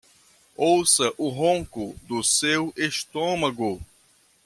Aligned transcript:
Ouça 0.57 1.13
o 1.15 1.27
ronco 1.29 1.95
do 2.07 2.23
seu 2.23 2.73
estômago 2.75 3.79